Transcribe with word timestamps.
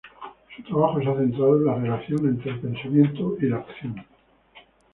Su 0.57 0.63
trabajo 0.63 0.99
se 0.99 1.07
ha 1.09 1.15
centrado 1.15 1.57
en 1.57 1.65
la 1.65 1.75
relación 1.75 2.25
entre 2.29 2.49
el 2.49 2.59
pensamiento 2.59 3.37
y 3.39 3.45
la 3.45 3.57
acción. 3.57 4.03